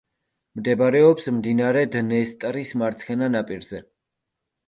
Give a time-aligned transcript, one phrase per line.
[0.59, 3.83] მდებარეობს მდინარე დნესტრის მარცხენა ნაპირზე.